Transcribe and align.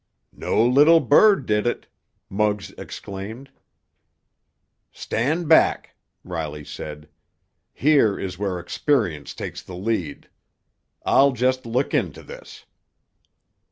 "No 0.33 0.65
little 0.65 0.99
bird 0.99 1.45
did 1.45 1.67
it!" 1.67 1.85
Muggs 2.27 2.71
exclaimed. 2.71 3.51
"Stand 4.91 5.47
back!" 5.47 5.91
Riley 6.23 6.65
said. 6.65 7.07
"Here 7.71 8.17
is 8.19 8.39
where 8.39 8.57
experience 8.59 9.35
takes 9.35 9.61
the 9.61 9.75
lead. 9.75 10.27
I'll 11.05 11.33
just 11.33 11.67
look 11.67 11.93
into 11.93 12.23
this." 12.23 12.65